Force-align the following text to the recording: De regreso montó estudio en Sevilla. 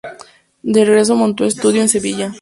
De 0.63 0.83
regreso 0.83 1.15
montó 1.15 1.45
estudio 1.45 1.79
en 1.79 1.87
Sevilla. 1.87 2.29